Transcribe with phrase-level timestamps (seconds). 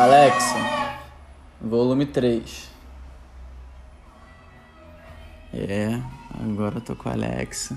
[0.00, 0.54] Alexa,
[1.60, 2.70] volume 3.
[5.52, 6.00] É,
[6.40, 7.76] agora eu tô com a Alexa,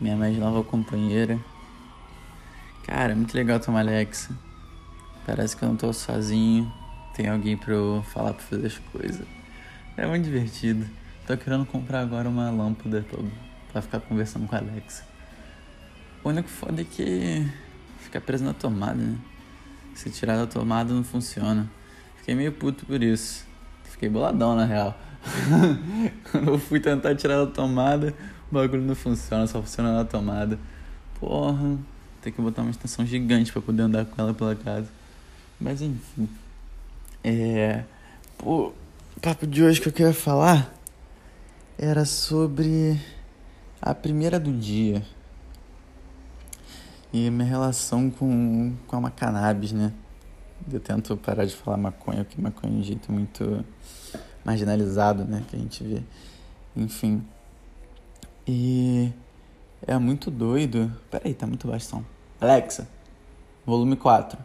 [0.00, 1.38] minha mais nova companheira.
[2.86, 4.34] Cara, é muito legal tomar Alexa.
[5.26, 6.72] Parece que eu não tô sozinho,
[7.14, 9.26] tem alguém pra eu falar pra fazer as coisas.
[9.94, 10.88] É muito divertido.
[11.26, 13.18] Tô querendo comprar agora uma lâmpada pra,
[13.72, 15.04] pra ficar conversando com a Alexa.
[16.24, 17.46] O único foda é que
[18.00, 19.18] fica preso na tomada, né?
[19.98, 21.68] Se tirar da tomada não funciona.
[22.18, 23.44] Fiquei meio puto por isso.
[23.82, 24.96] Fiquei boladão na real.
[26.30, 28.14] Quando eu fui tentar tirar da tomada,
[28.48, 30.56] o bagulho não funciona, só funciona na tomada.
[31.18, 31.76] Porra,
[32.22, 34.86] tem que botar uma extensão gigante para poder andar com ela pela casa.
[35.60, 36.28] Mas enfim.
[37.24, 37.82] É.
[38.38, 38.72] Pô,
[39.16, 40.72] o papo de hoje que eu queria falar
[41.76, 42.96] era sobre
[43.82, 45.02] a primeira do dia
[47.12, 49.92] e minha relação com, com a cannabis, né?
[50.70, 53.64] Eu tento parar de falar maconha, porque maconha é um jeito muito
[54.44, 55.42] marginalizado, né?
[55.48, 56.02] Que a gente vê.
[56.76, 57.24] Enfim.
[58.46, 59.12] E
[59.86, 60.92] é muito doido.
[61.10, 62.04] Peraí, tá muito baixo som.
[62.40, 62.88] Alexa,
[63.64, 64.38] volume 4.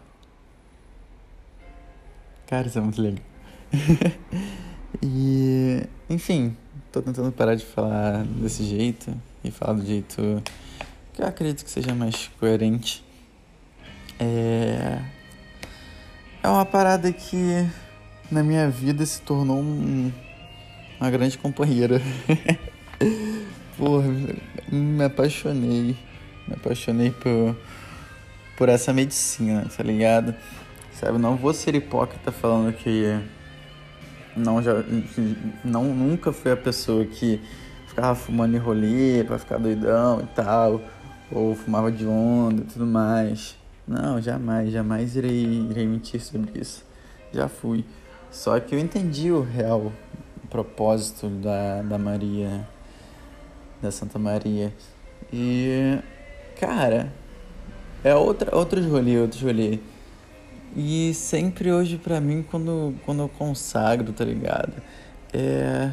[2.48, 3.24] Cara, isso é muito legal.
[5.02, 6.56] e, enfim,
[6.92, 10.42] tô tentando parar de falar desse jeito e falar do jeito
[11.14, 13.04] que eu acredito que seja mais coerente.
[14.20, 15.00] É.
[16.42, 17.66] É uma parada que
[18.30, 20.12] na minha vida se tornou um,
[21.00, 22.02] uma grande companheira.
[23.78, 24.08] Porra,
[24.70, 25.96] me apaixonei.
[26.48, 27.56] Me apaixonei por,
[28.58, 30.36] por essa medicina, tá ligado?
[30.94, 33.18] Sabe, não vou ser hipócrita falando que
[34.36, 34.84] não já
[35.64, 37.40] não nunca fui a pessoa que
[37.88, 40.82] ficava fumando em rolê pra ficar doidão e tal
[41.34, 43.58] ou fumava de onda tudo mais.
[43.88, 46.86] Não, jamais, jamais irei, irei mentir sobre isso.
[47.34, 47.84] Já fui.
[48.32, 49.92] Só que eu entendi o real
[50.50, 52.68] propósito da, da Maria,
[53.82, 54.74] da Santa Maria.
[55.32, 56.00] E,
[56.60, 57.12] cara,
[58.04, 59.80] é outra, outros rolê, outros rolê.
[60.76, 64.74] E sempre hoje pra mim, quando, quando eu consagro, tá ligado?
[65.32, 65.92] É.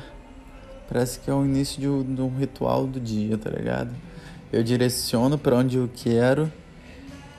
[0.88, 3.94] Parece que é o início de de um ritual do dia, tá ligado?
[4.52, 6.50] Eu direciono para onde eu quero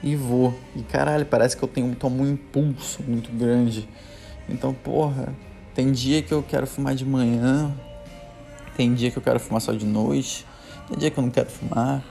[0.03, 0.57] e vou.
[0.75, 3.87] E caralho, parece que eu tenho tomo um impulso muito grande.
[4.49, 5.33] Então, porra,
[5.73, 7.71] tem dia que eu quero fumar de manhã,
[8.75, 10.45] tem dia que eu quero fumar só de noite,
[10.87, 12.03] tem dia que eu não quero fumar,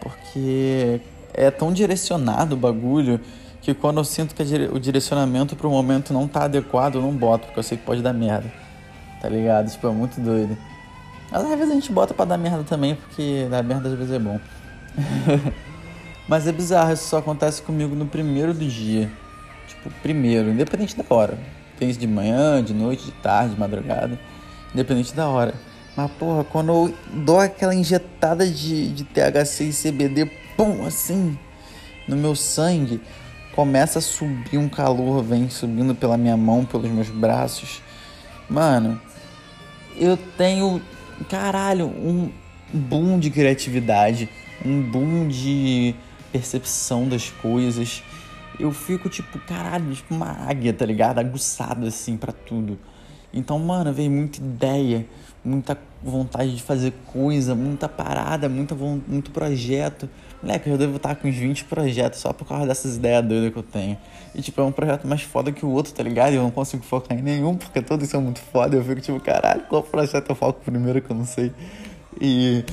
[0.00, 1.00] porque
[1.34, 3.20] é tão direcionado o bagulho
[3.60, 4.42] que quando eu sinto que
[4.72, 8.02] o direcionamento pro momento não tá adequado, eu não boto, porque eu sei que pode
[8.02, 8.52] dar merda.
[9.20, 9.70] Tá ligado?
[9.70, 10.58] Tipo, é muito doido.
[11.32, 14.18] Às vezes a gente bota pra dar merda também, porque dar merda às vezes é
[14.18, 14.38] bom.
[16.28, 19.10] Mas é bizarro, isso só acontece comigo no primeiro do dia.
[19.66, 21.38] Tipo, primeiro, independente da hora.
[21.78, 24.18] Tem isso de manhã, de noite, de tarde, de madrugada.
[24.72, 25.54] Independente da hora.
[25.96, 26.94] Mas, porra, quando eu
[27.24, 31.36] dou aquela injetada de, de THC e CBD, pum, assim,
[32.06, 33.00] no meu sangue,
[33.54, 37.82] começa a subir um calor, vem subindo pela minha mão, pelos meus braços.
[38.48, 39.00] Mano,
[39.96, 40.80] eu tenho
[41.24, 42.30] caralho, um
[42.72, 44.28] boom de criatividade,
[44.64, 45.94] um boom de
[46.30, 48.02] percepção das coisas.
[48.58, 51.18] Eu fico tipo, caralho, tipo uma águia, tá ligado?
[51.18, 52.78] Aguçado assim para tudo.
[53.32, 55.06] Então, mano, veio muita ideia,
[55.44, 60.08] muita vontade de fazer coisa, muita parada, muita, muito projeto.
[60.42, 63.58] Moleque, eu devo estar com uns 20 projetos só por causa dessas ideias doidas que
[63.58, 63.96] eu tenho.
[64.34, 66.32] E, tipo, é um projeto mais foda que o outro, tá ligado?
[66.32, 68.76] E eu não consigo focar em nenhum, porque todos são muito foda.
[68.76, 71.52] Eu fico, tipo, caralho, qual projeto eu foco primeiro que eu não sei.
[72.20, 72.64] E,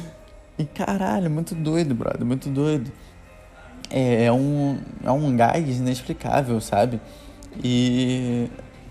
[0.57, 2.91] e caralho, muito doido, brother, muito doido.
[3.91, 6.99] É, é um, é um gás inexplicável, sabe?
[7.63, 8.49] E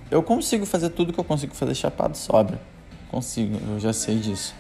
[0.09, 2.61] eu consigo fazer tudo que eu consigo fazer chapado sobra.
[3.11, 4.55] Consigo, eu já sei disso.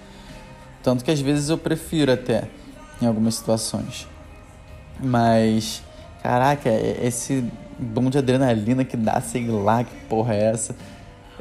[0.83, 2.49] Tanto que às vezes eu prefiro até
[3.00, 4.06] em algumas situações.
[5.00, 5.83] Mas,
[6.23, 7.45] caraca, esse
[7.79, 10.75] bom de adrenalina que dá, sei lá que porra é essa,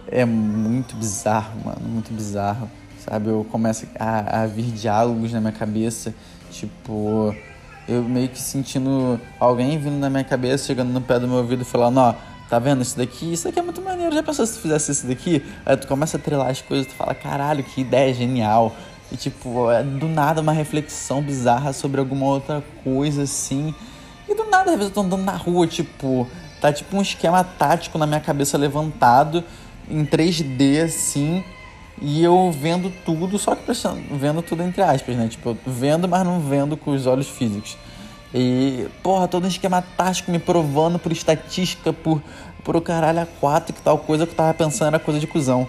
[0.09, 2.69] é muito bizarro, mano, muito bizarro.
[2.99, 6.13] Sabe, eu começo a, a vir diálogos na minha cabeça,
[6.51, 7.33] tipo,
[7.87, 11.61] eu meio que sentindo alguém vindo na minha cabeça, chegando no pé do meu ouvido
[11.61, 12.13] e falando, ó,
[12.49, 13.31] tá vendo isso daqui?
[13.31, 15.43] Isso daqui é muito maneiro, já pensou se tu fizesse isso daqui?
[15.65, 18.75] Aí tu começa a trelar as coisas, tu fala, caralho, que ideia genial.
[19.11, 23.73] E tipo, é do nada uma reflexão bizarra sobre alguma outra coisa assim.
[24.27, 26.27] E do nada, às vezes eu tô andando na rua, tipo,
[26.59, 29.43] tá tipo um esquema tático na minha cabeça levantado
[29.89, 31.43] em 3D assim.
[31.99, 33.63] E eu vendo tudo, só que
[34.11, 35.27] vendo tudo entre aspas, né?
[35.27, 37.75] Tipo, vendo, mas não vendo com os olhos físicos.
[38.33, 42.21] E, porra, todo um esquema tático me provando por estatística, por,
[42.63, 45.25] por o caralho a quatro que tal coisa que eu tava pensando era coisa de
[45.25, 45.67] cuzão.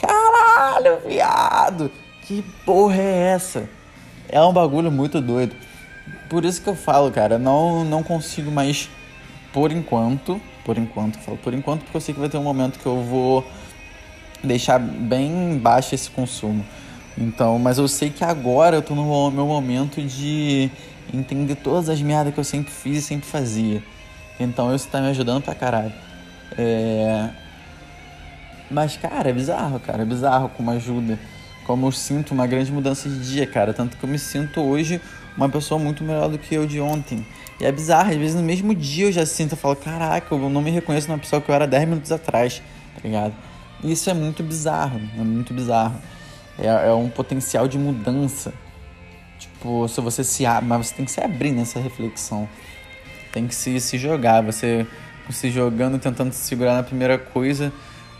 [0.00, 1.90] Caralho, viado!
[2.30, 3.68] Que porra é essa?
[4.28, 5.56] É um bagulho muito doido.
[6.28, 8.88] Por isso que eu falo, cara, não, não consigo mais,
[9.52, 12.44] por enquanto, por enquanto, eu falo por enquanto, porque eu sei que vai ter um
[12.44, 13.44] momento que eu vou
[14.44, 16.64] deixar bem baixo esse consumo.
[17.18, 20.70] Então, mas eu sei que agora eu tô no meu momento de
[21.12, 23.82] entender todas as merdas que eu sempre fiz e sempre fazia.
[24.38, 25.92] Então isso tá me ajudando pra caralho.
[26.56, 27.28] É...
[28.70, 30.02] Mas, cara, é bizarro, cara.
[30.02, 31.18] É bizarro como ajuda.
[31.70, 33.72] Como eu sinto uma grande mudança de dia, cara.
[33.72, 35.00] Tanto que eu me sinto hoje
[35.36, 37.24] uma pessoa muito melhor do que eu de ontem.
[37.60, 40.50] E é bizarro, às vezes no mesmo dia eu já sinto, eu falo, caraca, eu
[40.50, 42.60] não me reconheço numa pessoa que eu era 10 minutos atrás,
[42.96, 43.32] tá ligado?
[43.84, 45.94] E isso é muito bizarro, é muito bizarro.
[46.58, 48.52] É, é um potencial de mudança.
[49.38, 52.48] Tipo, se você se abre, mas você tem que se abrir nessa reflexão.
[53.30, 54.42] Tem que se, se jogar.
[54.42, 54.84] Você
[55.30, 57.72] se jogando, tentando se segurar na primeira coisa,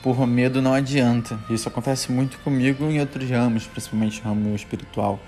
[0.02, 1.38] por medo não adianta.
[1.48, 5.18] Isso acontece muito comigo em outros ramos, principalmente ramo espiritual.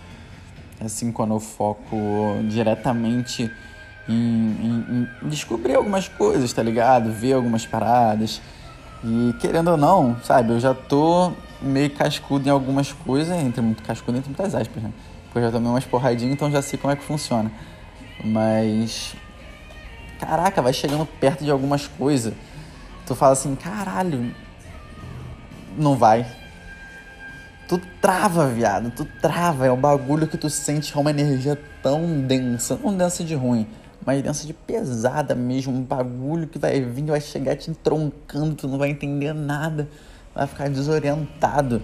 [0.81, 1.97] Assim, quando eu foco
[2.49, 3.51] diretamente
[4.09, 7.13] em, em, em descobrir algumas coisas, tá ligado?
[7.13, 8.41] Ver algumas paradas.
[9.05, 13.83] E querendo ou não, sabe, eu já tô meio cascudo em algumas coisas, entre muito
[13.83, 14.93] cascudo entre muitas aspas, né?
[15.25, 17.51] Porque eu já tomei umas porradinhas, então já sei como é que funciona.
[18.25, 19.15] Mas.
[20.19, 22.35] Caraca, vai chegando perto de algumas coisas.
[23.07, 24.33] Tu fala assim, caralho.
[25.77, 26.27] Não vai.
[27.69, 28.91] Tu trava, viado.
[28.91, 29.67] Tu trava.
[29.67, 32.79] É um bagulho que tu sente uma energia tão densa.
[32.83, 33.67] Não densa de ruim
[34.05, 38.69] uma herança de pesada mesmo, um bagulho que vai vir, vai chegar te entroncando, tu
[38.69, 39.89] não vai entender nada,
[40.35, 41.81] vai ficar desorientado.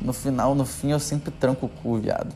[0.00, 2.32] No final, no fim, eu sempre tranco o cu, viado.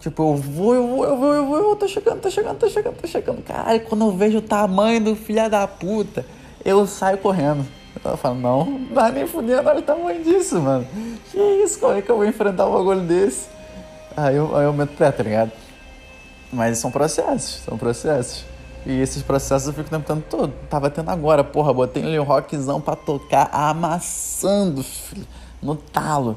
[0.00, 2.68] Tipo, eu vou, eu vou, eu vou, eu vou, eu tô chegando, tô chegando, tô
[2.68, 3.42] chegando, tô chegando.
[3.42, 6.26] Caralho, quando eu vejo o tamanho do filho da puta,
[6.64, 7.64] eu saio correndo.
[8.04, 10.86] Eu falo, não, não dá nem fudendo, olha o tamanho disso, mano.
[11.30, 13.48] Que isso, como é que eu vou enfrentar um bagulho desse?
[14.16, 15.52] Aí eu, aí eu meto pé, tá ligado?
[16.52, 18.44] Mas são processos, são processos.
[18.84, 20.52] E esses processos eu fico o tempo todo.
[20.68, 25.26] Tava tendo agora, porra, botei um rockzão pra tocar, amassando, filho,
[25.62, 26.36] no talo.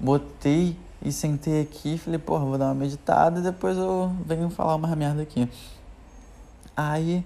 [0.00, 4.74] Botei e sentei aqui, falei, porra, vou dar uma meditada e depois eu venho falar
[4.74, 5.48] uma merda aqui.
[6.76, 7.24] Aí,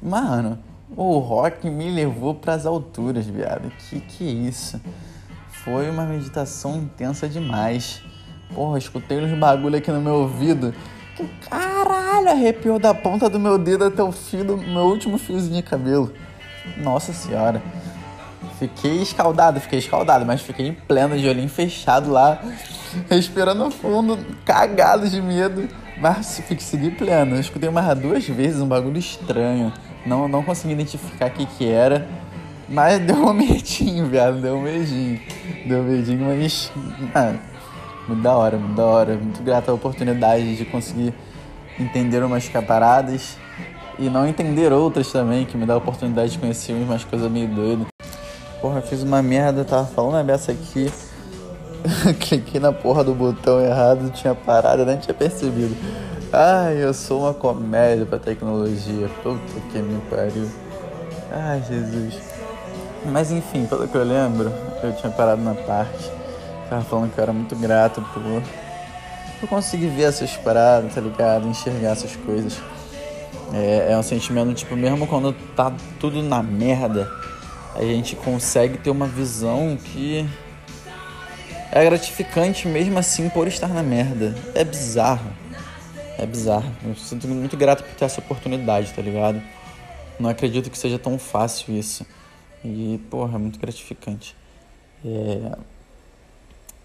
[0.00, 0.58] mano,
[0.94, 3.70] o rock me levou pras alturas, viado.
[3.70, 4.80] Que que é isso?
[5.64, 8.02] Foi uma meditação intensa demais.
[8.54, 10.72] Porra, escutei uns bagulho aqui no meu ouvido
[11.16, 15.56] que caralho, arrepiou da ponta do meu dedo até o fio do meu último fiozinho
[15.56, 16.12] de cabelo.
[16.76, 17.62] Nossa senhora.
[18.58, 22.40] Fiquei escaldado, fiquei escaldado, mas fiquei em pleno de olhinho fechado lá,
[23.08, 25.68] respirando fundo, cagado de medo.
[25.98, 27.36] Mas segui pleno.
[27.36, 29.72] Eu escutei mais duas vezes um bagulho estranho.
[30.06, 32.06] Não, não consegui identificar o que, que era.
[32.68, 34.40] Mas deu um medinho, viado.
[34.40, 35.20] Deu um medinho.
[35.66, 36.72] Deu um medinho, mas.
[37.14, 37.34] Ah,
[38.06, 39.16] muito da hora, muito da hora.
[39.16, 41.12] Muito grato à oportunidade de conseguir
[41.78, 43.36] entender umas caparadas
[43.98, 47.48] e não entender outras também, que me dá a oportunidade de conhecer umas coisas meio
[47.48, 47.86] doidas.
[48.60, 50.90] Porra, fiz uma merda, tava falando a beça aqui.
[52.20, 55.76] Cliquei na porra do botão errado, tinha parado, nem tinha percebido.
[56.32, 59.08] Ai, eu sou uma comédia pra tecnologia.
[59.22, 60.48] Puta que me pariu.
[61.30, 62.14] Ai, Jesus.
[63.04, 64.52] Mas enfim, pelo que eu lembro,
[64.82, 66.10] eu tinha parado na parte
[66.68, 68.42] Tava falando que eu era muito grato por,
[69.40, 71.46] por conseguir ver essas paradas, tá ligado?
[71.46, 72.60] Enxergar essas coisas.
[73.52, 77.08] É, é um sentimento, tipo, mesmo quando tá tudo na merda,
[77.74, 80.28] a gente consegue ter uma visão que
[81.70, 84.34] é gratificante mesmo assim por estar na merda.
[84.52, 85.30] É bizarro.
[86.18, 86.70] É bizarro.
[86.84, 89.42] Eu sinto muito grato por ter essa oportunidade, tá ligado?
[90.18, 92.06] Não acredito que seja tão fácil isso.
[92.64, 94.34] E, porra, é muito gratificante.
[95.04, 95.56] É,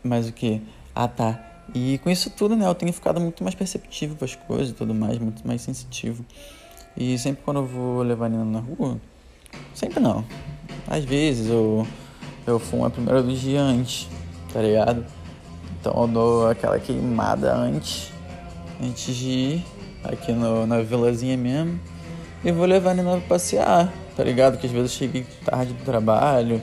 [0.03, 0.61] mas o que?
[0.93, 1.39] Ah, tá.
[1.73, 4.73] E com isso tudo, né, eu tenho ficado muito mais perceptivo com as coisas e
[4.73, 6.25] tudo mais, muito mais sensitivo.
[6.97, 8.99] E sempre quando eu vou levar a Nina na rua,
[9.73, 10.25] sempre não.
[10.87, 11.87] Às vezes eu,
[12.45, 14.09] eu fumo a primeira do dia antes,
[14.51, 15.05] tá ligado?
[15.79, 18.10] Então eu dou aquela queimada antes,
[18.81, 19.65] antes de ir
[20.03, 21.79] aqui no, na vilazinha mesmo.
[22.43, 24.57] E vou levar a Nina pra passear, tá ligado?
[24.57, 26.61] Que às vezes eu cheguei tarde do trabalho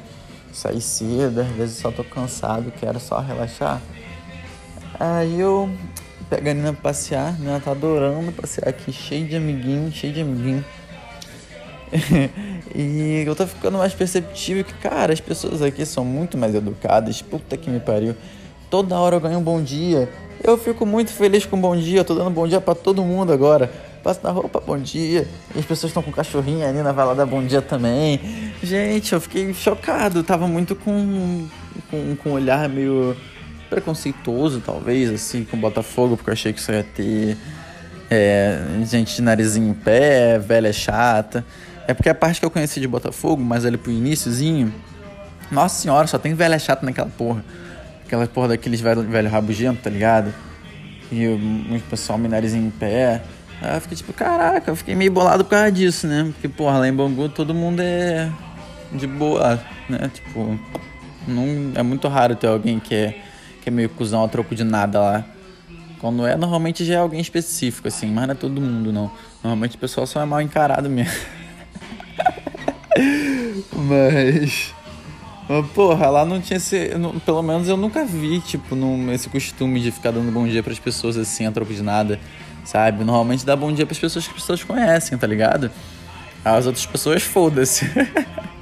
[0.53, 3.81] sair cedo, às vezes só tô cansado, quero só relaxar.
[4.99, 5.71] Aí eu
[6.29, 10.13] pego a Nina pra passear, a Nina tá adorando passear aqui, cheio de amiguinho, cheio
[10.13, 10.65] de amiguinho.
[12.75, 17.23] e eu tô ficando mais perceptível que, cara, as pessoas aqui são muito mais educadas,
[17.23, 18.17] puta que me pariu.
[18.69, 20.09] Toda hora eu ganho um bom dia.
[20.43, 23.33] Eu fico muito feliz com bom dia, eu tô dando bom dia para todo mundo
[23.33, 23.71] agora.
[24.03, 25.27] passo na roupa, bom dia.
[25.55, 28.21] E as pessoas estão com cachorrinho ali na vai dar bom dia também.
[28.63, 30.23] Gente, eu fiquei chocado.
[30.23, 31.47] Tava muito com,
[31.91, 33.17] com, com um olhar meio
[33.69, 37.37] preconceituoso, talvez, assim, com Botafogo, porque eu achei que isso ia ter
[38.11, 41.45] é, gente de narizinho em pé, velha chata.
[41.87, 44.73] É porque a parte que eu conheci de Botafogo, mas ali pro iníciozinho,
[45.51, 47.45] nossa senhora, só tem velha chata naquela porra.
[48.09, 50.33] Aquela porra daqueles velho, velho rabugento, tá ligado?
[51.13, 53.23] E o pessoal me em pé.
[53.61, 56.25] Aí eu fiquei tipo, caraca, eu fiquei meio bolado por causa disso, né?
[56.33, 58.33] Porque, porra, lá em Bangu todo mundo é
[58.95, 60.11] de boa, né?
[60.15, 60.59] Tipo,
[61.27, 63.15] não, é muito raro ter alguém que é,
[63.61, 65.25] que é meio cuzão a troco de nada lá.
[65.99, 69.11] Quando é, normalmente já é alguém específico, assim, mas não é todo mundo, não.
[69.45, 71.13] Normalmente o pessoal só é mal encarado mesmo.
[73.77, 74.78] mas.
[75.75, 76.95] Porra, lá não tinha esse.
[76.99, 80.63] Não, pelo menos eu nunca vi, tipo, num, esse costume de ficar dando bom dia
[80.63, 82.21] pras pessoas assim, a troco de nada,
[82.65, 83.03] sabe?
[83.03, 85.71] Normalmente dá bom dia pras pessoas que as pessoas conhecem, tá ligado?
[86.45, 87.91] As outras pessoas, foda-se.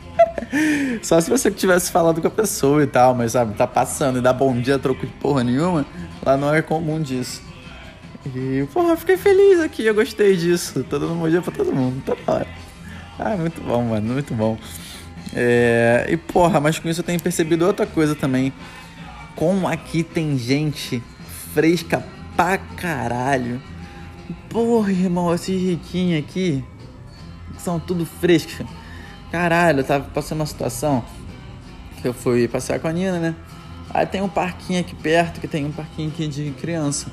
[1.02, 4.20] Só se você tivesse falado com a pessoa e tal, mas sabe, tá passando e
[4.20, 5.84] dá bom dia troco de porra nenhuma,
[6.24, 7.42] lá não é comum disso.
[8.34, 10.84] E, porra, eu fiquei feliz aqui, eu gostei disso.
[10.84, 12.46] Tô dando bom dia pra todo mundo, toda hora.
[13.18, 14.56] Ah, muito bom, mano, muito bom.
[15.34, 18.52] É, e porra, mas com isso eu tenho percebido outra coisa também.
[19.34, 21.02] Como aqui tem gente
[21.52, 22.04] fresca
[22.36, 23.60] pra caralho.
[24.48, 26.64] Porra, irmão, esses riquinhos aqui
[27.58, 28.66] são tudo frescos.
[29.30, 31.04] Caralho, eu tava passando uma situação
[32.00, 33.34] que eu fui passear com a Nina, né?
[33.90, 37.10] Aí tem um parquinho aqui perto, que tem um parquinho aqui de criança.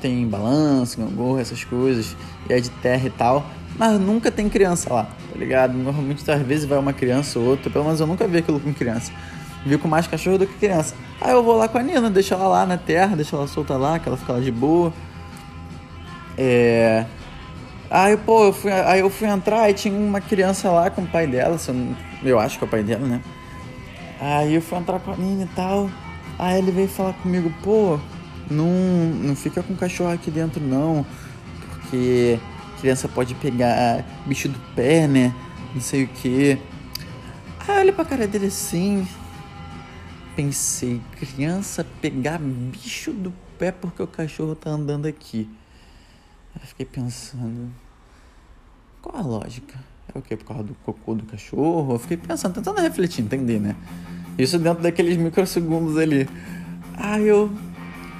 [0.00, 2.16] Tem balanço, gangorra, essas coisas.
[2.48, 3.46] E é de terra e tal.
[3.76, 5.72] Mas nunca tem criança lá, tá ligado?
[5.74, 8.72] Normalmente às vezes vai uma criança ou outra, pelo menos eu nunca vi aquilo com
[8.72, 9.12] criança.
[9.64, 10.94] Vi com mais cachorro do que criança.
[11.20, 13.76] Aí eu vou lá com a Nina, deixo ela lá na terra, deixo ela solta
[13.76, 14.92] lá, que ela fica lá de boa.
[16.36, 17.06] É.
[17.90, 21.06] Aí, pô, eu fui, aí eu fui entrar e tinha uma criança lá com o
[21.06, 23.20] pai dela, eu, eu acho que é o pai dela, né?
[24.20, 25.90] Aí eu fui entrar com a Nina e tal.
[26.38, 27.98] Aí ele veio falar comigo, pô,
[28.50, 31.04] não, não fica com o cachorro aqui dentro não,
[31.70, 32.38] porque
[32.82, 35.32] criança pode pegar bicho do pé, né?
[35.72, 36.58] Não sei o que.
[37.60, 39.06] Aí olha pra cara dele assim.
[40.34, 45.48] Pensei, criança pegar bicho do pé porque o cachorro tá andando aqui.
[46.56, 47.70] Aí fiquei pensando.
[49.00, 49.78] Qual a lógica?
[50.12, 50.36] É o que?
[50.36, 51.96] Por causa do cocô do cachorro?
[52.00, 53.76] Fiquei pensando, tentando refletir, entender, né?
[54.36, 56.28] Isso dentro daqueles microsegundos ali.
[56.94, 57.48] Aí eu.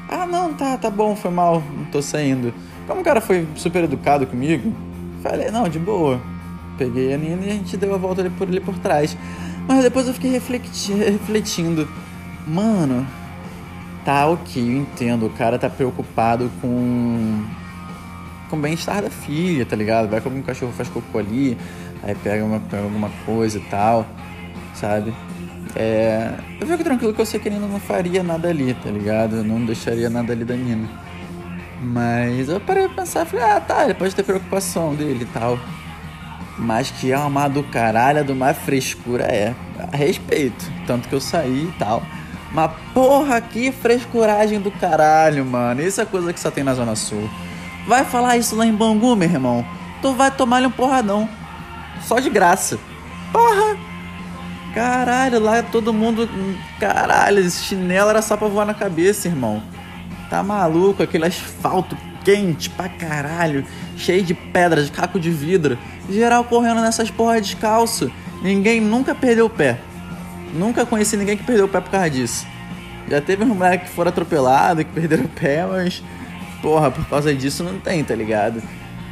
[0.09, 2.55] Ah não, tá, tá bom, foi mal, tô saindo.
[2.87, 4.73] Como o cara foi super educado comigo,
[5.23, 6.21] falei, não, de boa.
[6.77, 9.17] Peguei a Nina e a gente deu a volta ali por ali por trás.
[9.69, 11.89] Mas depois eu fiquei refletindo.
[12.47, 13.07] Mano,
[14.05, 15.27] tá ok, eu entendo.
[15.27, 17.45] O cara tá preocupado com.
[18.51, 20.09] com o bem-estar da filha, tá ligado?
[20.09, 21.57] Vai como um cachorro faz cocô ali,
[22.03, 24.07] aí pega, uma, pega alguma coisa e tal,
[24.75, 25.13] sabe?
[25.77, 28.91] É, eu fico tranquilo que eu sei que a Nina não faria nada ali, tá
[28.91, 29.37] ligado?
[29.37, 30.89] Eu não deixaria nada ali da Nina.
[31.83, 35.59] Mas eu parei pra pensar, falei, ah tá, ele pode ter preocupação dele e tal.
[36.57, 39.55] Mas que é uma do caralho, do mais frescura é.
[39.93, 40.71] A respeito.
[40.87, 42.03] Tanto que eu saí e tal.
[42.53, 45.83] Mas porra, que frescuragem do caralho, mano.
[45.83, 47.29] Isso é coisa que só tem na Zona Sul.
[47.87, 49.67] Vai falar isso lá em Bangu, meu irmão.
[50.01, 51.29] Tu vai tomar-lhe um porradão.
[52.03, 52.79] Só de graça.
[53.33, 53.77] Porra!
[54.75, 56.29] Caralho, lá todo mundo.
[56.79, 59.63] Caralho, esse chinelo era só pra voar na cabeça, irmão.
[60.33, 61.03] Tá maluco?
[61.03, 63.67] Aquele asfalto quente pra caralho,
[63.99, 65.77] cheio de pedra, de caco de vidro.
[66.09, 68.11] Geral correndo nessas porra descalço.
[68.43, 69.79] Ninguém nunca perdeu o pé.
[70.55, 72.47] Nunca conheci ninguém que perdeu o pé por causa disso.
[73.11, 76.03] Já teve um moleque que foram atropelado, que perderam o pé, mas.
[76.63, 78.63] Porra, por causa disso não tem, tá ligado?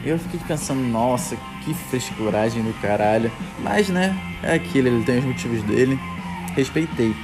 [0.03, 3.31] Eu fiquei pensando, nossa, que frescuragem do caralho.
[3.59, 6.01] Mas, né, é aquilo, ele tem os motivos dele.
[6.57, 7.15] Respeitei.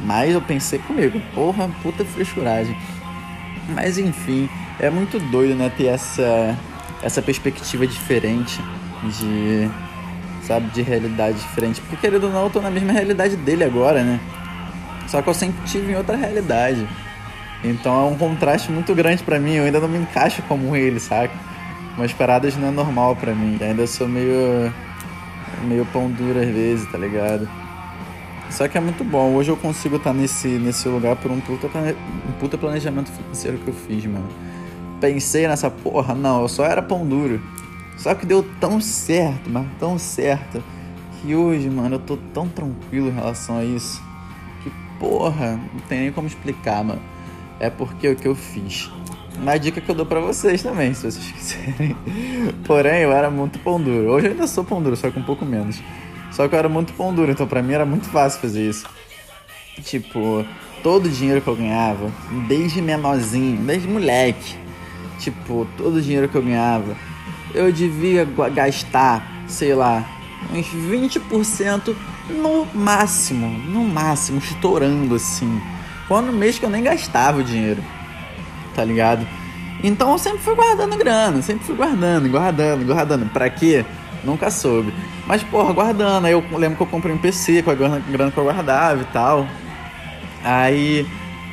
[0.00, 2.76] Mas eu pensei comigo, porra, puta frescuragem.
[3.74, 4.48] Mas enfim,
[4.78, 6.56] é muito doido, né, ter essa,
[7.02, 8.60] essa perspectiva diferente
[9.18, 9.70] de,
[10.42, 11.80] sabe, de realidade diferente.
[11.80, 14.20] Porque querendo ou não, eu tô na mesma realidade dele agora, né?
[15.06, 16.86] Só que eu sempre tive em outra realidade.
[17.64, 20.98] Então é um contraste muito grande para mim, eu ainda não me encaixo como ele,
[20.98, 21.34] saca?
[21.96, 24.72] Umas paradas não é normal para mim, ainda sou meio
[25.64, 27.48] meio pão duro às vezes, tá ligado?
[28.50, 29.34] Só que é muito bom.
[29.34, 33.68] Hoje eu consigo estar nesse, nesse lugar por um puta, um puta planejamento financeiro que
[33.68, 34.28] eu fiz, mano.
[35.00, 37.40] Pensei nessa porra, não, eu só era pão duro.
[37.96, 40.62] Só que deu tão certo, mas tão certo,
[41.20, 44.02] que hoje, mano, eu tô tão tranquilo em relação a isso.
[44.62, 47.00] Que porra, não tem nem como explicar, mano.
[47.60, 48.90] É porque o que eu fiz.
[49.38, 51.96] uma dica que eu dou pra vocês também, se vocês quiserem.
[52.64, 54.10] Porém, eu era muito pão duro.
[54.10, 55.80] Hoje eu ainda sou pão duro, só que um pouco menos.
[56.40, 58.86] Só que eu era muito pão duro, então pra mim era muito fácil fazer isso.
[59.84, 60.42] Tipo,
[60.82, 62.10] todo o dinheiro que eu ganhava,
[62.48, 64.56] desde menorzinho, desde moleque,
[65.18, 66.96] tipo, todo o dinheiro que eu ganhava,
[67.52, 70.02] eu devia gastar, sei lá,
[70.50, 71.94] uns 20%
[72.30, 75.60] no máximo, no máximo, estourando assim.
[76.08, 77.84] Quando mês que eu nem gastava o dinheiro,
[78.74, 79.28] tá ligado?
[79.84, 83.30] Então eu sempre fui guardando grana, sempre fui guardando, guardando, guardando.
[83.30, 83.84] Pra quê?
[84.24, 84.92] Nunca soube.
[85.26, 86.26] Mas, porra, guardando.
[86.26, 89.00] Aí eu lembro que eu comprei um PC com a grana, grana que eu guardava
[89.00, 89.46] e tal.
[90.44, 91.06] Aí.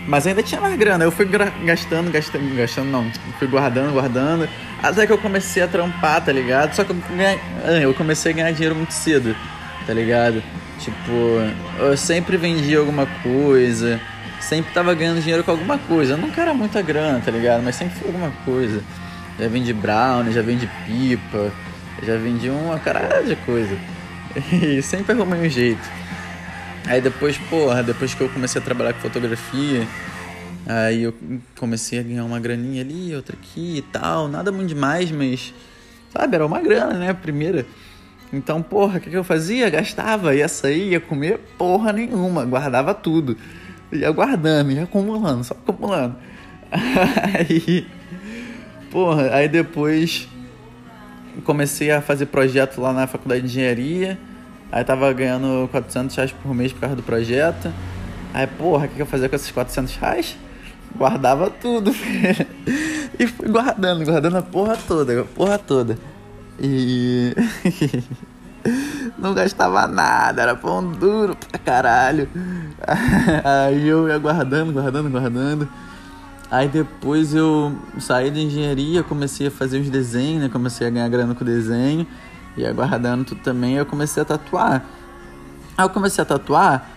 [0.07, 1.03] Mas ainda tinha mais grana.
[1.03, 3.12] Eu fui gastando, gastando, gastando, não.
[3.39, 4.47] Fui guardando, guardando.
[4.81, 6.74] Até que eu comecei a trampar, tá ligado?
[6.74, 6.97] Só que eu,
[7.65, 9.36] ah, eu comecei a ganhar dinheiro muito cedo,
[9.86, 10.41] tá ligado?
[10.79, 11.41] Tipo,
[11.79, 14.00] eu sempre vendia alguma coisa.
[14.39, 16.13] Sempre tava ganhando dinheiro com alguma coisa.
[16.13, 17.63] Eu nunca era muita grana, tá ligado?
[17.63, 18.81] Mas sempre foi alguma coisa.
[19.39, 21.51] Já vendi brownie, já vendi pipa,
[22.04, 23.77] já vendi uma caralho de coisa.
[24.62, 25.82] E sempre arrumei um jeito.
[26.86, 29.88] Aí depois, porra, depois que eu comecei a trabalhar com fotografia,
[30.66, 31.13] aí eu
[31.58, 34.27] comecei a ganhar uma graninha ali, outra aqui e tal.
[34.27, 35.54] Nada muito demais, mas,
[36.13, 37.10] sabe, era uma grana, né?
[37.10, 37.66] A primeira.
[38.32, 39.70] Então, porra, o que, que eu fazia?
[39.70, 43.38] Gastava, ia sair, ia comer porra nenhuma, guardava tudo.
[43.92, 46.16] Ia guardando, ia acumulando, só acumulando.
[46.72, 47.88] Aí,
[48.92, 50.27] porra, aí depois
[51.44, 54.17] comecei a fazer projeto lá na faculdade de engenharia.
[54.72, 57.72] Aí tava ganhando 400 reais por mês por causa do projeto.
[58.34, 60.38] Aí, porra, o que eu fazia com esses 400 reais?
[60.96, 61.91] Guardava tudo,
[63.20, 65.98] E fui guardando, guardando a porra toda, a porra toda.
[66.60, 67.34] E.
[69.17, 72.29] não gastava nada, era pão duro pra caralho.
[73.44, 75.70] Aí eu ia guardando, guardando, guardando.
[76.50, 80.50] Aí depois eu saí da engenharia, comecei a fazer os desenhos, né?
[80.50, 82.08] Comecei a ganhar grana com desenho.
[82.56, 84.84] E aguardando tudo também, eu comecei a tatuar.
[85.78, 86.89] Aí eu comecei a tatuar,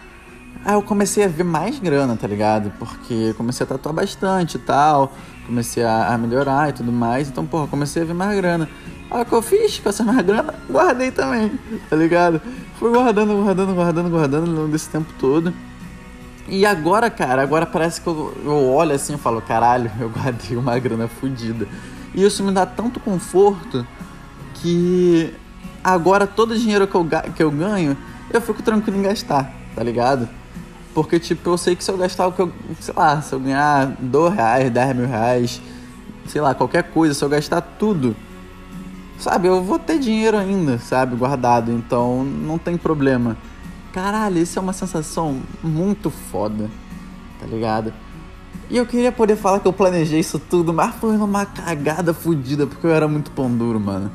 [0.65, 2.73] aí eu comecei a ver mais grana, tá ligado?
[2.79, 5.13] Porque comecei a tatuar bastante e tal,
[5.47, 8.67] comecei a, a melhorar e tudo mais, então, porra, comecei a ver mais grana.
[9.11, 11.53] Aí o que eu fiz com essa mais grana, guardei também,
[11.91, 12.41] tá ligado?
[12.79, 15.53] Fui guardando, guardando, guardando, guardando ao longo desse tempo todo.
[16.49, 20.57] E agora, cara, agora parece que eu, eu olho assim e falo, caralho, eu guardei
[20.57, 21.67] uma grana fodida.
[22.15, 23.87] E isso me dá tanto conforto
[24.55, 25.33] que
[25.83, 27.97] Agora, todo o dinheiro que eu, que eu ganho,
[28.31, 30.29] eu fico tranquilo em gastar, tá ligado?
[30.95, 32.53] Porque, tipo, eu sei que se eu gastar o que eu.
[32.79, 35.61] Sei lá, se eu ganhar 2 reais, 10 mil reais,
[36.27, 38.15] sei lá, qualquer coisa, se eu gastar tudo,
[39.19, 41.73] sabe, eu vou ter dinheiro ainda, sabe, guardado.
[41.73, 43.39] Então, não tem problema.
[43.93, 46.71] Caralho, isso é uma sensação muito foda,
[47.41, 47.93] tá ligado?
[48.71, 52.67] E eu queria poder falar que eu planejei isso tudo, mas foi numa cagada fodida,
[52.67, 54.11] porque eu era muito pão duro, mano.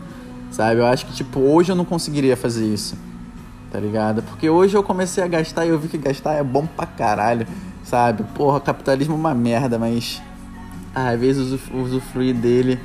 [0.49, 0.79] Sabe?
[0.79, 2.95] Eu acho que, tipo, hoje eu não conseguiria fazer isso.
[3.69, 4.23] Tá ligado?
[4.23, 7.45] Porque hoje eu comecei a gastar e eu vi que gastar é bom pra caralho.
[7.83, 8.23] Sabe?
[8.33, 10.21] Porra, capitalismo é uma merda, mas.
[10.93, 12.79] Às vezes usufruir dele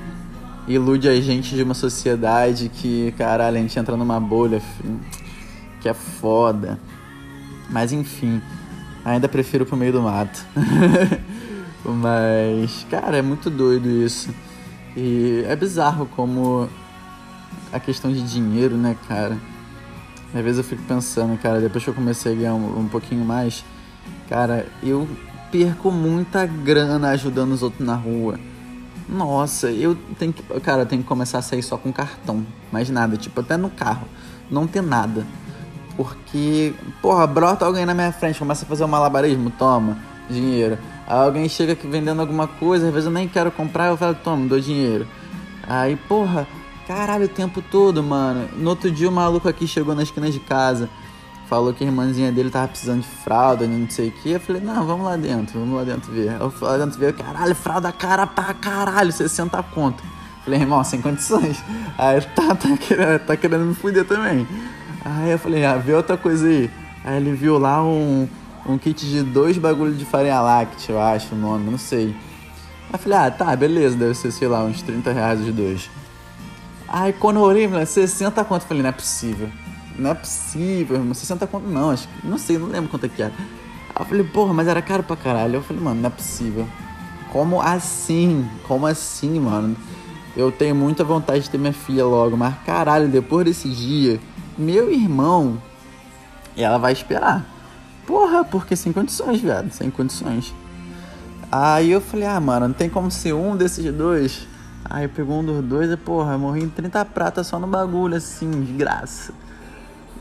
[0.66, 4.98] ilude a gente de uma sociedade que, caralho, a gente entra numa bolha, filho,
[5.80, 6.78] que é foda.
[7.68, 8.40] Mas enfim,
[9.04, 10.44] ainda prefiro pro meio do mato.
[11.84, 14.34] Mas, cara, é muito doido isso.
[14.96, 16.68] E é bizarro como
[17.72, 19.38] a questão de dinheiro, né, cara?
[20.34, 23.24] Às vezes eu fico pensando, cara, depois que eu comecei a ganhar um, um pouquinho
[23.24, 23.64] mais,
[24.28, 25.08] cara, eu
[25.50, 28.38] perco muita grana ajudando os outros na rua.
[29.08, 32.88] Nossa, eu tenho que, cara, eu tenho que começar a sair só com cartão, mais
[32.90, 34.06] nada, tipo, até no carro,
[34.48, 35.26] não ter nada.
[35.96, 39.98] Porque, porra, brota alguém na minha frente, começa a fazer um malabarismo, toma,
[40.28, 40.78] dinheiro.
[41.06, 44.14] Aí alguém chega aqui vendendo alguma coisa, às vezes eu nem quero comprar, eu falo,
[44.14, 45.06] toma, dou dinheiro.
[45.66, 46.46] Aí, porra,
[46.90, 48.48] Caralho, o tempo todo, mano.
[48.56, 50.90] No outro dia o maluco aqui chegou na esquina de casa.
[51.48, 54.32] Falou que a irmãzinha dele tava precisando de fralda, não sei o que.
[54.32, 56.36] Eu falei, não, vamos lá dentro, vamos lá dentro ver.
[56.40, 60.02] Eu fui lá dentro ver, caralho, fralda cara pra caralho, 60 conto.
[60.44, 61.62] Falei, irmão, sem condições.
[61.96, 64.44] Aí tá, tá, querendo, tá querendo me fuder também.
[65.04, 66.70] Aí eu falei, ah, vê outra coisa aí.
[67.04, 68.28] Aí ele viu lá um,
[68.66, 72.08] um kit de dois bagulhos de farinha láctea, eu acho o nome, não sei.
[72.08, 75.90] Aí eu falei, ah, tá, beleza, deve ser, sei lá, uns 30 reais os dois.
[76.92, 78.62] Aí quando eu olhei, 60 conto.
[78.62, 79.48] Eu falei, não é possível.
[79.96, 81.14] Não é possível, irmão.
[81.14, 82.08] 60 conto não, acho.
[82.24, 83.32] Não sei, não lembro quanto é que era.
[83.94, 85.56] Aí eu falei, porra, mas era caro pra caralho.
[85.56, 86.66] Eu falei, mano, não é possível.
[87.32, 88.48] Como assim?
[88.66, 89.76] Como assim, mano?
[90.36, 94.20] Eu tenho muita vontade de ter minha filha logo, mas caralho, depois desse dia,
[94.60, 95.60] meu irmão,
[96.56, 97.44] ela vai esperar.
[98.06, 100.54] Porra, porque sem condições, viado, sem condições.
[101.50, 104.46] Aí eu falei, ah, mano, não tem como ser um desses dois.
[104.84, 108.50] Aí pegou um dos dois e, porra, morri em 30 pratas só no bagulho, assim,
[108.50, 109.32] de graça.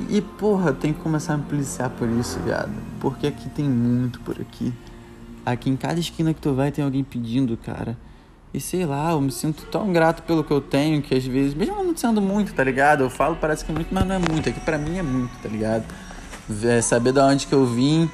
[0.08, 2.72] E, porra, tem que começar a me policiar por isso, viado.
[3.00, 4.74] Porque aqui tem muito por aqui.
[5.46, 7.98] Aqui em cada esquina que tu vai tem alguém pedindo, cara.
[8.52, 11.54] E sei lá, eu me sinto tão grato pelo que eu tenho que às vezes,
[11.54, 13.04] mesmo não sendo muito, tá ligado?
[13.04, 14.50] Eu falo, parece que é muito, mas não é muito.
[14.50, 15.86] Aqui pra mim é muito, tá ligado?
[16.64, 18.10] É saber da onde que eu vim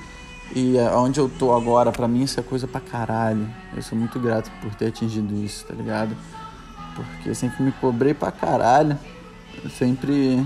[0.54, 3.48] e onde eu tô agora, pra mim isso é coisa pra caralho.
[3.74, 6.16] Eu sou muito grato por ter atingido isso, tá ligado?
[6.96, 9.00] Porque eu sempre me cobrei pra caralho.
[9.64, 10.46] Eu sempre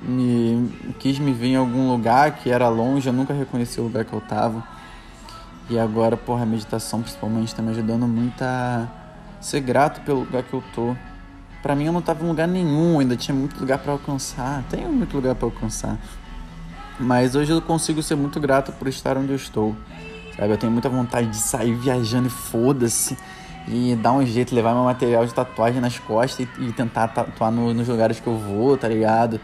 [0.00, 0.70] me
[1.00, 4.12] quis me ver em algum lugar que era longe, eu nunca reconheci o lugar que
[4.12, 4.62] eu tava.
[5.70, 8.88] E agora, porra, a meditação principalmente tá me ajudando muito a
[9.40, 10.96] ser grato pelo lugar que eu tô.
[11.62, 14.64] Pra mim eu não tava em lugar nenhum, ainda tinha muito lugar para alcançar.
[14.70, 15.98] Tenho muito lugar para alcançar.
[16.98, 19.76] Mas hoje eu consigo ser muito grato por estar onde eu estou.
[20.36, 20.52] Sabe?
[20.52, 23.16] Eu tenho muita vontade de sair viajando e foda-se.
[23.66, 27.52] E dar um jeito, levar meu material de tatuagem nas costas e, e tentar tatuar
[27.52, 29.38] no, nos lugares que eu vou, tá ligado?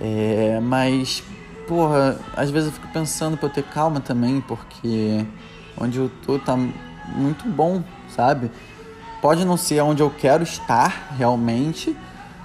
[0.00, 1.24] É, mas,
[1.68, 5.24] porra, às vezes eu fico pensando pra eu ter calma também, porque
[5.78, 6.56] onde eu tô tá
[7.14, 8.50] muito bom, sabe?
[9.20, 11.96] Pode não ser onde eu quero estar realmente,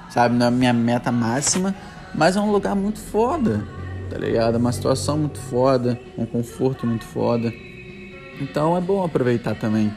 [0.10, 0.36] sabe?
[0.36, 1.74] Não é a minha meta máxima,
[2.14, 3.64] mas é um lugar muito foda
[4.14, 4.54] tá ligado?
[4.54, 7.52] É uma situação muito foda, um conforto muito foda.
[8.40, 9.92] Então é bom aproveitar também.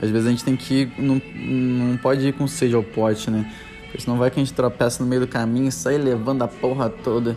[0.00, 3.30] Às vezes a gente tem que ir, não, não pode ir com sede ao pote,
[3.30, 3.50] né?
[3.84, 6.48] Porque senão vai que a gente tropeça no meio do caminho e sai levando a
[6.48, 7.34] porra toda.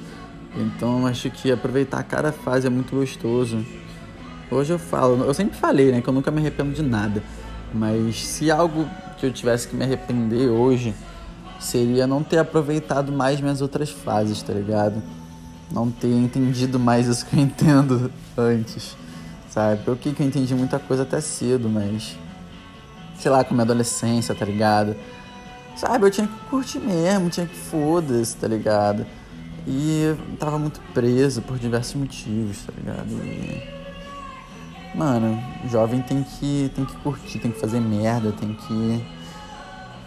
[0.55, 3.65] Então acho que aproveitar cada fase é muito gostoso.
[4.49, 7.21] Hoje eu falo, eu sempre falei, né, que eu nunca me arrependo de nada.
[7.73, 8.87] Mas se algo
[9.17, 10.93] que eu tivesse que me arrepender hoje
[11.59, 15.01] seria não ter aproveitado mais minhas outras fases, tá ligado?
[15.71, 18.95] não ter entendido mais isso que eu entendo antes,
[19.49, 19.81] sabe?
[19.85, 22.17] Eu que eu entendi muita coisa até cedo, mas
[23.17, 24.95] sei lá, com minha adolescência, tá ligado?
[25.75, 29.05] Sabe, eu tinha que curtir mesmo, tinha que foda-se, tá ligado?
[29.67, 33.09] E tava muito preso por diversos motivos, tá ligado?
[33.09, 33.75] E...
[34.95, 39.05] Mano, jovem tem que, tem que curtir, tem que fazer merda, tem que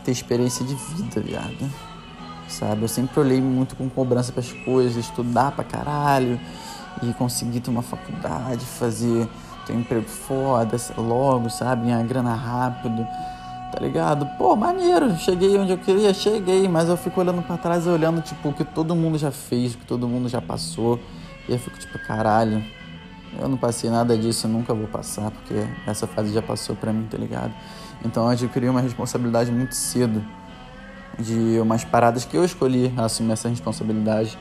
[0.05, 1.69] ter experiência de vida, viado
[2.49, 2.83] sabe?
[2.83, 6.41] Eu sempre olhei muito com cobrança para as coisas, estudar pra caralho
[7.03, 9.29] e conseguir ter uma faculdade, fazer
[9.67, 11.87] ter um emprego foda logo, sabe?
[11.87, 13.07] Ganhar grana rápido,
[13.73, 14.27] tá ligado?
[14.39, 18.49] Pô, maneiro, cheguei onde eu queria, cheguei, mas eu fico olhando para trás olhando, tipo,
[18.49, 20.99] o que todo mundo já fez, o que todo mundo já passou,
[21.49, 22.65] e eu fico tipo, caralho.
[23.39, 25.55] Eu não passei nada disso, eu nunca vou passar, porque
[25.87, 27.53] essa fase já passou pra mim, tá ligado?
[28.05, 30.25] Então eu adquiri uma responsabilidade muito cedo
[31.19, 34.39] de umas paradas que eu escolhi assumir essa responsabilidade.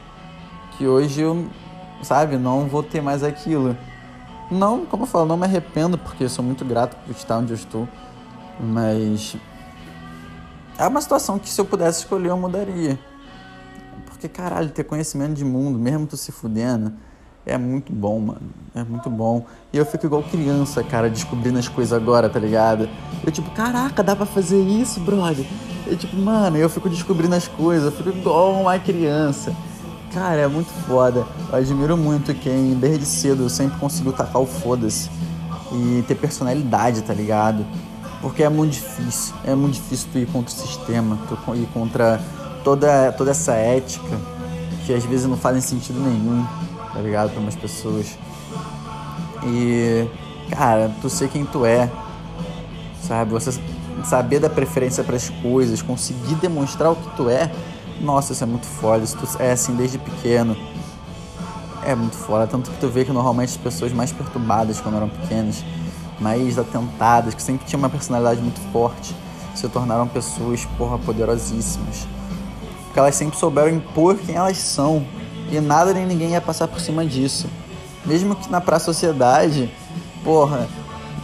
[0.77, 1.47] Que hoje eu,
[2.03, 3.75] sabe, não vou ter mais aquilo.
[4.49, 7.51] Não, como eu falo, não me arrependo, porque eu sou muito grato por estar onde
[7.51, 7.87] eu estou.
[8.59, 9.35] Mas
[10.77, 12.99] é uma situação que se eu pudesse escolher eu mudaria.
[14.05, 16.93] Porque, caralho, ter conhecimento de mundo, mesmo tu se fudendo,
[17.45, 18.49] é muito bom, mano.
[18.75, 19.45] É muito bom.
[19.71, 22.89] E eu fico igual criança, cara, descobrindo as coisas agora, tá ligado?
[23.25, 25.45] Eu tipo, caraca, dá pra fazer isso, brother?
[25.85, 29.55] Eu tipo, mano, eu fico descobrindo as coisas, eu fico igual uma criança.
[30.13, 31.25] Cara, é muito foda.
[31.49, 35.09] Eu admiro muito quem, desde cedo, sempre conseguiu tacar o foda-se.
[35.71, 37.65] E ter personalidade, tá ligado?
[38.21, 39.35] Porque é muito difícil.
[39.45, 42.21] É muito difícil tu ir contra o sistema, tu ir contra
[42.63, 44.17] toda, toda essa ética
[44.85, 46.45] que às vezes não fazem sentido nenhum
[46.97, 47.29] tá ligado?
[47.29, 48.17] Para umas pessoas.
[49.45, 50.07] E,
[50.49, 51.89] cara, tu ser quem tu é,
[53.03, 53.31] sabe?
[53.31, 53.61] Você
[54.03, 57.51] saber da preferência para as coisas, conseguir demonstrar o que tu é,
[58.01, 59.03] nossa, isso é muito foda.
[59.03, 60.57] Isso tu é assim desde pequeno.
[61.83, 62.47] É muito foda.
[62.47, 65.63] Tanto que tu vê que normalmente as pessoas mais perturbadas quando eram pequenas,
[66.19, 69.15] mais atentadas, que sempre tinham uma personalidade muito forte,
[69.55, 72.07] se tornaram pessoas, porra, poderosíssimas.
[72.85, 75.05] Porque elas sempre souberam impor quem elas são
[75.51, 77.47] e nada nem ninguém ia passar por cima disso.
[78.05, 79.71] Mesmo que na pra sociedade,
[80.23, 80.67] porra,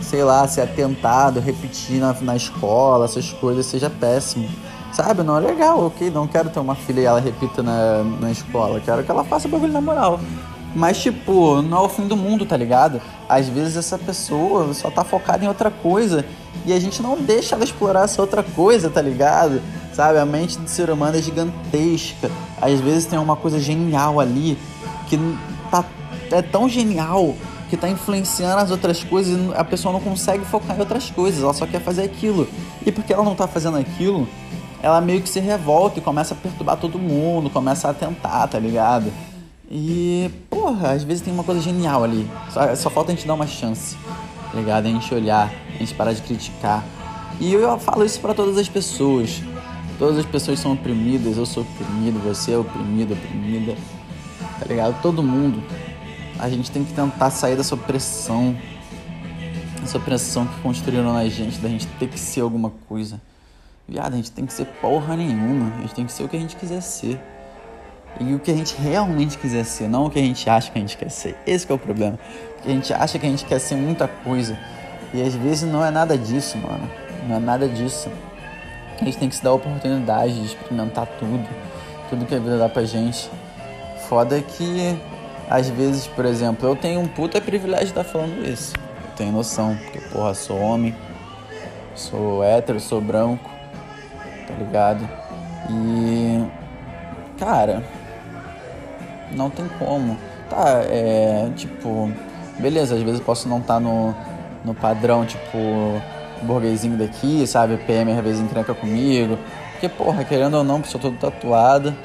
[0.01, 4.49] sei lá, ser atentado, repetir na, na escola, essas coisas, seja péssimo.
[4.91, 5.23] Sabe?
[5.23, 6.11] Não é legal, ok?
[6.11, 8.79] Não quero ter uma filha e ela repita na, na escola.
[8.79, 10.19] Quero que ela faça bagulho na moral.
[10.75, 12.99] Mas, tipo, não é o fim do mundo, tá ligado?
[13.29, 16.25] Às vezes essa pessoa só tá focada em outra coisa
[16.65, 19.61] e a gente não deixa ela explorar essa outra coisa, tá ligado?
[19.93, 20.17] Sabe?
[20.17, 22.31] A mente do ser humano é gigantesca.
[22.59, 24.57] Às vezes tem uma coisa genial ali
[25.07, 25.19] que
[25.69, 25.85] tá,
[26.31, 27.35] é tão genial
[27.69, 31.41] que tá influenciando as outras coisas e a pessoa não consegue focar em outras coisas,
[31.41, 32.47] ela só quer fazer aquilo.
[32.85, 34.27] E porque ela não tá fazendo aquilo,
[34.81, 38.59] ela meio que se revolta e começa a perturbar todo mundo, começa a tentar, tá
[38.59, 39.11] ligado?
[39.75, 42.29] E, porra, às vezes tem uma coisa genial ali.
[42.51, 43.97] Só, só falta a gente dar uma chance.
[44.51, 44.85] tá ligado?
[44.85, 46.85] A gente olhar, a gente parar de criticar.
[47.39, 49.41] E eu falo isso para todas as pessoas.
[49.97, 53.75] Todas as pessoas são oprimidas, eu sou oprimido, você é oprimido, oprimida,
[54.59, 55.01] tá ligado?
[55.01, 55.63] Todo mundo.
[56.37, 58.55] A gente tem que tentar sair dessa opressão,
[59.81, 63.19] essa opressão que construíram na gente, da gente ter que ser alguma coisa.
[63.87, 66.37] Viado, a gente tem que ser porra nenhuma, a gente tem que ser o que
[66.37, 67.19] a gente quiser ser.
[68.19, 70.77] E o que a gente realmente quiser ser, não o que a gente acha que
[70.77, 71.35] a gente quer ser.
[71.47, 72.19] Esse é o problema.
[72.55, 74.57] Porque a gente acha que a gente quer ser muita coisa.
[75.13, 76.89] E às vezes não é nada disso, mano.
[77.27, 78.09] Não é nada disso.
[79.01, 81.47] A gente tem que se dar a oportunidade de experimentar tudo.
[82.09, 83.29] Tudo que a vida dá pra gente.
[84.07, 84.95] Foda que,
[85.49, 88.73] às vezes, por exemplo, eu tenho um puta privilégio de estar falando isso.
[88.77, 89.75] Eu tenho noção.
[89.75, 90.95] Porque, porra, sou homem.
[91.95, 93.49] Sou hétero, sou branco.
[94.47, 95.09] Tá ligado?
[95.69, 96.43] E.
[97.39, 97.83] Cara
[99.35, 100.17] não tem como.
[100.49, 101.49] Tá, é.
[101.55, 102.11] Tipo.
[102.59, 104.15] Beleza, às vezes eu posso não estar tá no,
[104.63, 105.57] no padrão, tipo.
[106.41, 107.77] Burguesinho daqui, sabe?
[107.77, 109.37] PM às vezes encrenca comigo.
[109.71, 111.95] Porque, porra, querendo ou não, sou todo tatuado.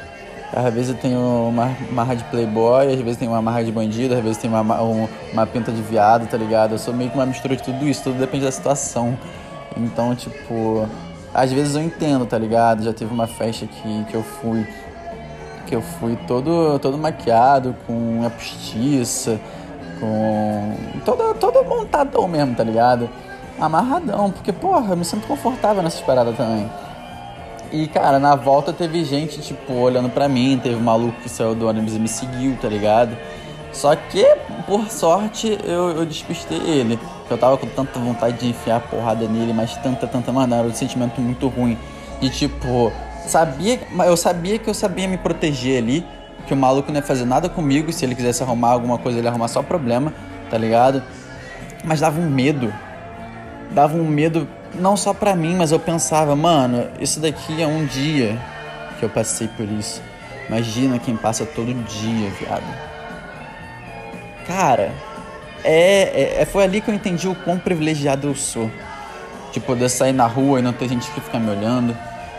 [0.53, 4.15] Às vezes eu tenho uma marra de playboy, às vezes tem uma marra de bandido,
[4.15, 6.73] às vezes tem uma, uma, uma pinta de viado, tá ligado?
[6.73, 9.19] Eu sou meio que uma mistura de tudo isso, tudo depende da situação.
[9.77, 10.89] Então, tipo,
[11.35, 12.83] às vezes eu entendo, tá ligado?
[12.83, 14.67] Já teve uma festa que, que eu fui
[15.69, 19.39] que eu fui todo, todo maquiado, com a postiça,
[20.01, 20.75] com.
[21.05, 23.09] todo, todo montadão mesmo, tá ligado?
[23.61, 26.71] Amarradão, porque, porra, eu me sinto confortável nessas paradas também.
[27.71, 31.55] E, cara, na volta teve gente, tipo, olhando pra mim, teve um maluco que saiu
[31.55, 33.15] do ônibus e me seguiu, tá ligado?
[33.71, 34.25] Só que,
[34.67, 36.99] por sorte, eu, eu despistei ele.
[37.29, 40.67] Eu tava com tanta vontade de enfiar a porrada nele, mas tanta, tanta, mano, era
[40.67, 41.77] um sentimento muito ruim.
[42.21, 42.91] De tipo,
[43.29, 46.05] sabia, eu sabia que eu sabia me proteger ali,
[46.47, 49.27] que o maluco não ia fazer nada comigo, se ele quisesse arrumar alguma coisa, ele
[49.27, 50.13] ia arrumar só problema,
[50.51, 51.03] tá ligado?
[51.85, 52.73] Mas dava um medo.
[53.71, 57.85] Dava um medo não só pra mim, mas eu pensava, mano, isso daqui é um
[57.85, 58.39] dia
[58.99, 60.03] que eu passei por isso.
[60.49, 62.65] Imagina quem passa todo dia, viado.
[64.47, 64.91] Cara,
[65.63, 68.71] é, é, é foi ali que eu entendi o quão privilegiado eu sou.
[69.53, 71.97] De poder sair na rua e não ter gente que fica me olhando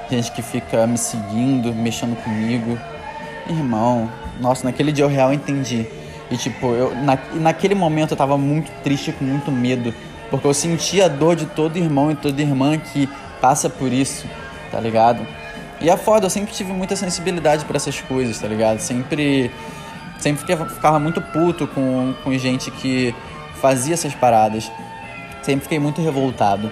[0.10, 2.78] gente que fica me seguindo, mexendo comigo.
[3.50, 5.88] Irmão, nossa, naquele dia eu real entendi.
[6.32, 9.94] E tipo, eu, na, naquele momento eu tava muito triste, com muito medo.
[10.30, 13.10] Porque eu sentia a dor de todo irmão e toda irmã que
[13.42, 14.28] passa por isso,
[14.72, 15.26] tá ligado?
[15.82, 18.80] E é foda, eu sempre tive muita sensibilidade para essas coisas, tá ligado?
[18.80, 19.52] Sempre.
[20.20, 23.16] Sempre ficava muito puto com, com gente que
[23.62, 24.70] fazia essas paradas.
[25.42, 26.70] Sempre fiquei muito revoltado.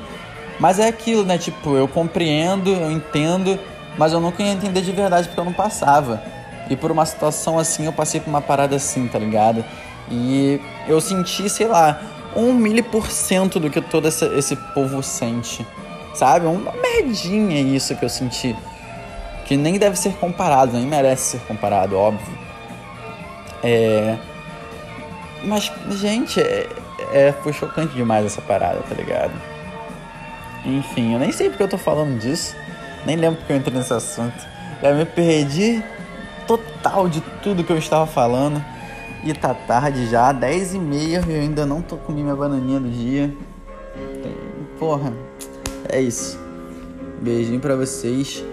[0.59, 1.37] Mas é aquilo, né?
[1.37, 3.59] Tipo, eu compreendo, eu entendo,
[3.97, 6.21] mas eu nunca ia entender de verdade porque eu não passava.
[6.69, 9.63] E por uma situação assim, eu passei por uma parada assim, tá ligado?
[10.09, 12.01] E eu senti, sei lá,
[12.35, 15.65] um mil por cento do que todo esse, esse povo sente.
[16.13, 16.47] Sabe?
[16.47, 18.55] Uma merdinha isso que eu senti.
[19.45, 22.37] Que nem deve ser comparado, nem merece ser comparado, óbvio.
[23.63, 24.17] É.
[25.43, 26.67] Mas, gente, é,
[27.13, 29.31] é, foi chocante demais essa parada, tá ligado?
[30.67, 32.53] Enfim, eu nem sei porque eu tô falando disso.
[33.05, 34.35] Nem lembro porque eu entrei nesse assunto.
[34.81, 35.81] Já me perdi
[36.45, 38.63] total de tudo que eu estava falando.
[39.23, 42.79] E tá tarde já, 10 e meia e eu ainda não tô comendo minha bananinha
[42.79, 43.33] do dia.
[44.77, 45.13] Porra,
[45.89, 46.37] é isso.
[47.21, 48.43] Beijinho pra vocês.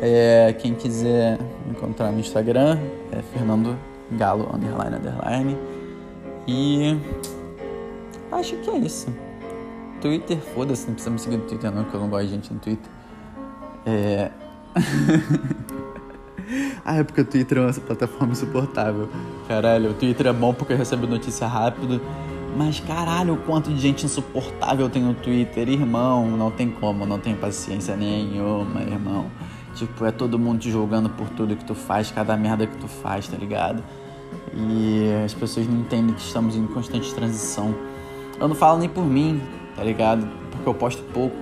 [0.00, 2.78] É, quem quiser encontrar no Instagram
[3.12, 3.76] é Fernando
[4.12, 5.58] Galo underline underline.
[6.46, 6.96] E
[8.30, 9.08] acho que é isso.
[10.02, 12.52] Twitter, foda-se, não precisa me seguir no Twitter não, que eu não gosto de gente
[12.52, 12.90] no Twitter.
[13.86, 14.32] É.
[16.84, 19.08] ah, é porque o Twitter é uma plataforma insuportável.
[19.46, 22.02] Caralho, o Twitter é bom porque recebe notícia rápido.
[22.56, 26.36] Mas caralho, o quanto de gente insuportável tem no Twitter, irmão.
[26.36, 29.30] Não tem como, não tem paciência nenhuma, irmão.
[29.76, 32.88] Tipo, é todo mundo te julgando por tudo que tu faz, cada merda que tu
[32.88, 33.82] faz, tá ligado?
[34.54, 37.74] E as pessoas não entendem que estamos em constante transição.
[38.38, 39.40] Eu não falo nem por mim,
[39.76, 40.26] tá ligado?
[40.50, 41.36] Porque eu posto pouco,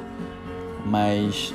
[0.87, 1.55] mas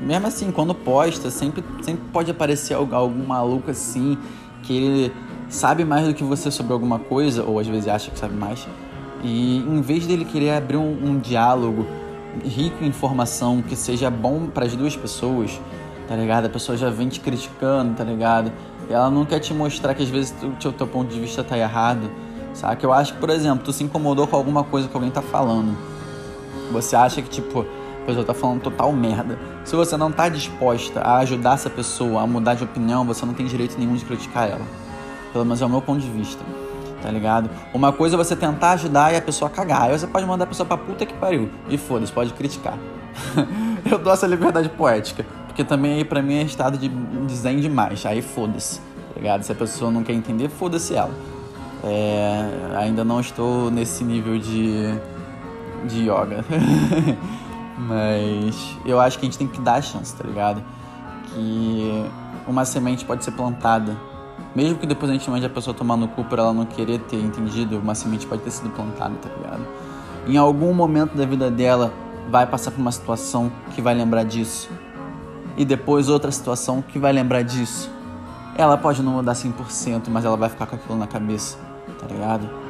[0.00, 4.18] mesmo assim, quando posta, sempre, sempre pode aparecer algum, algum maluco assim
[4.62, 5.12] que ele
[5.48, 8.66] sabe mais do que você sobre alguma coisa, ou às vezes acha que sabe mais,
[9.22, 11.86] e em vez dele querer abrir um, um diálogo
[12.44, 15.60] rico em informação que seja bom para as duas pessoas,
[16.08, 16.46] tá ligado?
[16.46, 18.50] A pessoa já vem te criticando, tá ligado?
[18.88, 21.44] E ela não quer te mostrar que às vezes o teu, teu ponto de vista
[21.44, 22.10] tá errado,
[22.54, 22.82] sabe?
[22.82, 25.76] Eu acho que, por exemplo, tu se incomodou com alguma coisa que alguém tá falando
[26.72, 27.60] você acha que, tipo,
[28.02, 29.38] a pessoa tá falando total merda.
[29.64, 33.34] Se você não tá disposta a ajudar essa pessoa a mudar de opinião, você não
[33.34, 34.66] tem direito nenhum de criticar ela.
[35.32, 36.44] Pelo menos é o meu ponto de vista.
[37.00, 37.50] Tá ligado?
[37.74, 39.82] Uma coisa é você tentar ajudar e a pessoa cagar.
[39.82, 41.50] Aí você pode mandar a pessoa pra puta que pariu.
[41.68, 42.78] E foda-se, pode criticar.
[43.90, 45.24] eu dou essa liberdade poética.
[45.46, 48.06] Porque também aí pra mim é estado de desenho demais.
[48.06, 48.78] Aí foda-se.
[48.78, 49.42] Tá ligado?
[49.42, 51.12] Se a pessoa não quer entender, foda-se ela.
[51.84, 54.94] É, ainda não estou nesse nível de,
[55.86, 56.44] de yoga.
[57.78, 60.62] Mas eu acho que a gente tem que dar a chance, tá ligado?
[61.26, 62.04] Que
[62.46, 63.96] uma semente pode ser plantada.
[64.54, 66.98] Mesmo que depois a gente mande a pessoa tomar no cu por ela não querer
[67.00, 69.66] ter entendido, uma semente pode ter sido plantada, tá ligado?
[70.26, 71.92] Em algum momento da vida dela
[72.30, 74.70] vai passar por uma situação que vai lembrar disso.
[75.56, 77.90] E depois outra situação que vai lembrar disso.
[78.56, 81.58] Ela pode não mudar 100%, mas ela vai ficar com aquilo na cabeça,
[81.98, 82.61] tá ligado?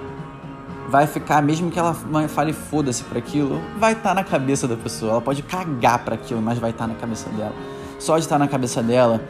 [0.88, 1.94] Vai ficar, mesmo que ela
[2.28, 5.12] fale foda-se para aquilo, vai estar tá na cabeça da pessoa.
[5.12, 7.54] Ela pode cagar para aquilo, mas vai estar tá na cabeça dela.
[7.98, 9.20] Só de estar tá na cabeça dela,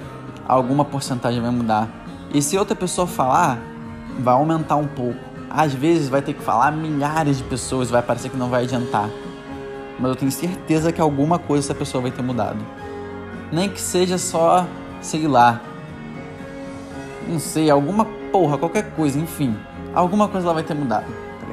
[0.49, 1.89] alguma porcentagem vai mudar.
[2.33, 3.59] E se outra pessoa falar,
[4.19, 5.19] vai aumentar um pouco.
[5.51, 9.11] Às vezes vai ter que falar milhares de pessoas, vai parecer que não vai adiantar.
[9.99, 12.59] Mas eu tenho certeza que alguma coisa essa pessoa vai ter mudado.
[13.53, 14.67] Nem que seja só,
[15.03, 15.61] sei lá,
[17.29, 19.57] não sei, alguma porra, qualquer coisa, enfim.
[19.95, 21.07] Alguma coisa ela vai ter mudado,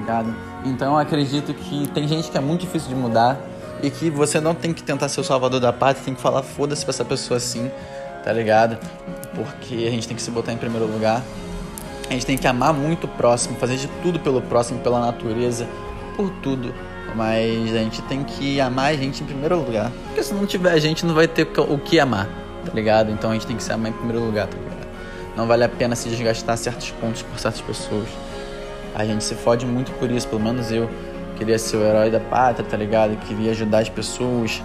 [0.10, 0.36] ligado?
[0.66, 3.40] Então eu acredito que tem gente que é muito difícil de mudar
[3.82, 6.42] e que você não tem que tentar ser o salvador da pátria, tem que falar
[6.42, 7.72] foda-se pra essa pessoa assim,
[8.24, 8.78] tá ligado?
[9.36, 11.24] Porque a gente tem que se botar em primeiro lugar.
[12.10, 15.68] A gente tem que amar muito o próximo, fazer de tudo pelo próximo, pela natureza,
[16.18, 16.74] por tudo.
[17.16, 19.92] Mas a gente tem que amar a gente em primeiro lugar.
[20.08, 22.28] Porque se não tiver a gente, não vai ter o que amar,
[22.66, 23.12] tá ligado?
[23.12, 24.88] Então a gente tem que se amar em primeiro lugar, tá ligado?
[25.38, 28.08] Não vale a pena se desgastar certos pontos por certas pessoas.
[28.96, 30.90] A gente se fode muito por isso, pelo menos eu.
[31.38, 33.16] Queria ser o herói da pátria, tá ligado?
[33.26, 34.62] Queria ajudar as pessoas,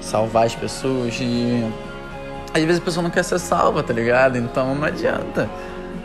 [0.00, 1.64] salvar as pessoas e.
[2.54, 4.36] Às vezes a pessoa não quer ser salva, tá ligado?
[4.38, 5.48] Então não adianta.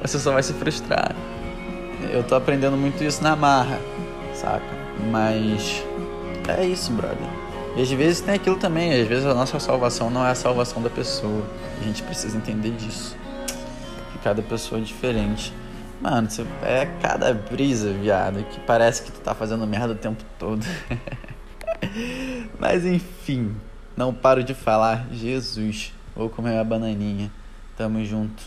[0.02, 1.16] Você só vai se frustrar.
[2.12, 3.80] Eu tô aprendendo muito isso na marra,
[4.34, 4.66] saca?
[5.12, 5.84] Mas.
[6.48, 7.18] É isso, brother.
[7.76, 10.82] E às vezes tem aquilo também, às vezes a nossa salvação não é a salvação
[10.82, 11.44] da pessoa.
[11.80, 13.16] A gente precisa entender disso
[14.28, 15.54] cada pessoa é diferente.
[16.00, 16.28] Mano,
[16.62, 20.66] é cada brisa, viado, que parece que tu tá fazendo merda o tempo todo.
[22.60, 23.56] Mas enfim,
[23.96, 25.08] não paro de falar.
[25.12, 27.32] Jesus, vou comer uma bananinha.
[27.76, 28.44] Tamo junto.